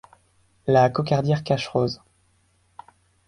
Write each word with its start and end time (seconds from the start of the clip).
La 0.65 0.89
Cocardière 0.89 1.43
cache 1.43 1.67
Rose. 1.67 2.01